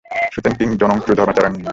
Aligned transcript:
শ্রুতেন 0.31 0.53
কিং 0.57 0.69
যো 0.79 0.85
ন 0.87 0.91
চ 0.99 1.07
ধর্মমাচরেৎ। 1.11 1.53